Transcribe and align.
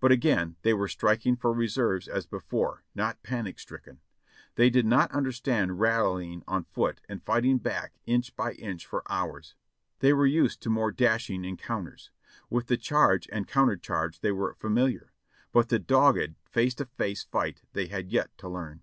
But 0.00 0.10
again 0.10 0.56
they 0.62 0.72
were 0.72 0.88
striking 0.88 1.36
for 1.36 1.52
reserves 1.52 2.08
as 2.08 2.24
before, 2.24 2.82
not 2.94 3.22
panic 3.22 3.58
stricken. 3.58 4.00
They 4.54 4.70
did 4.70 4.86
not 4.86 5.10
understand 5.12 5.78
rallying 5.80 6.42
on 6.48 6.64
foot 6.64 7.02
and 7.10 7.22
fighting 7.22 7.58
back 7.58 7.98
inch 8.06 8.34
by 8.34 8.52
inch 8.52 8.86
for 8.86 9.02
hours, 9.12 9.54
they 9.98 10.14
were 10.14 10.24
used 10.24 10.62
to 10.62 10.70
more 10.70 10.92
dashing 10.92 11.44
encounters; 11.44 12.10
with 12.48 12.68
the 12.68 12.78
charge 12.78 13.28
and 13.30 13.46
countercharge 13.46 14.20
they 14.20 14.32
were 14.32 14.54
familiar, 14.54 15.12
but 15.52 15.68
the 15.68 15.78
dogged, 15.78 16.36
face 16.50 16.74
to 16.76 16.86
face 16.86 17.24
fight 17.24 17.60
they 17.74 17.88
had 17.88 18.10
yet 18.10 18.30
to 18.38 18.48
learn. 18.48 18.80